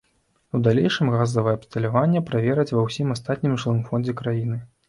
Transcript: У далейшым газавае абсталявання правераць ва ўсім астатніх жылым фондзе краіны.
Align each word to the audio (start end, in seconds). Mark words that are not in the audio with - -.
У 0.59 0.61
далейшым 0.67 1.11
газавае 1.15 1.53
абсталявання 1.59 2.23
правераць 2.31 2.67
ва 2.75 2.81
ўсім 2.89 3.15
астатніх 3.17 3.53
жылым 3.67 3.81
фондзе 3.93 4.21
краіны. 4.25 4.63